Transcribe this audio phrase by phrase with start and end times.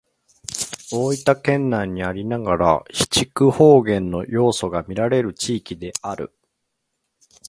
[0.91, 6.33] 大分県内にありながら肥筑方言の要素がみられる地域である。